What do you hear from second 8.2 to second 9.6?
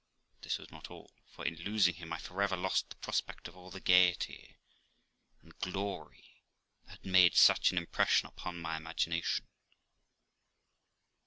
upon my imagination.